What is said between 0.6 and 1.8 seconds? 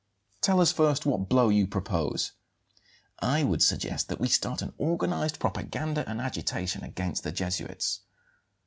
us first what blow you